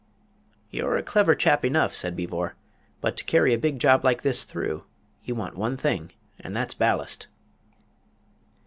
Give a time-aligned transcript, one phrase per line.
[0.71, 2.55] "You're a clever chap enough," said Beevor;
[3.01, 4.83] "but to carry a big job like this through
[5.23, 7.27] you want one thing and that's ballast."